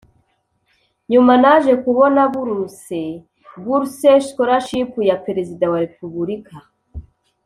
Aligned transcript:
Nyuma 1.11 1.33
naje 1.43 1.73
kubona 1.83 2.21
buruse 2.33 3.01
(bourse/scholarship) 3.63 4.91
ya 5.09 5.15
Perezida 5.25 5.65
wa 5.73 5.77
Repubulika 5.85 6.55